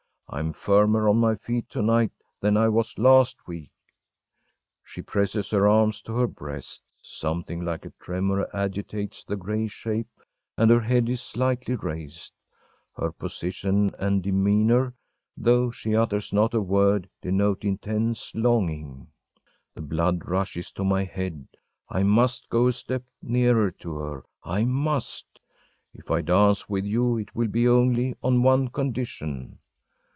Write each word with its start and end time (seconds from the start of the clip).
I 0.33 0.39
am 0.39 0.53
firmer 0.53 1.09
on 1.09 1.17
my 1.17 1.35
feet 1.35 1.67
to 1.71 1.81
night 1.81 2.13
than 2.39 2.55
I 2.55 2.69
was 2.69 2.97
last 2.97 3.49
week!‚ÄĚ 3.49 3.69
She 4.85 5.01
presses 5.01 5.49
her 5.49 5.67
arms 5.67 5.99
to 6.03 6.15
her 6.15 6.25
breast, 6.25 6.81
something 7.01 7.65
like 7.65 7.83
a 7.83 7.91
tremor 7.99 8.47
agitates 8.55 9.25
the 9.25 9.35
gray 9.35 9.67
shape, 9.67 10.07
and 10.57 10.71
her 10.71 10.79
head 10.79 11.09
is 11.09 11.21
slightly 11.21 11.75
raised. 11.75 12.31
Her 12.95 13.11
position 13.11 13.93
and 13.99 14.23
demeanor, 14.23 14.93
though 15.35 15.69
she 15.69 15.97
utters 15.97 16.31
not 16.31 16.53
a 16.53 16.61
word, 16.61 17.09
denote 17.21 17.65
intense 17.65 18.33
longing. 18.33 19.07
The 19.75 19.81
blood 19.81 20.25
rushes 20.29 20.71
to 20.71 20.85
my 20.85 21.03
head 21.03 21.45
I 21.89 22.03
must 22.03 22.47
go 22.47 22.67
a 22.67 22.71
step 22.71 23.03
nearer 23.21 23.69
to 23.69 23.95
her 23.97 24.23
I 24.45 24.63
must! 24.63 25.41
“If 25.93 26.09
I 26.09 26.21
dance 26.21 26.69
with 26.69 26.85
you, 26.85 27.17
it 27.17 27.35
will 27.35 27.49
be 27.49 27.67
only 27.67 28.15
on 28.23 28.41
one 28.43 28.69
condition! 28.69 29.57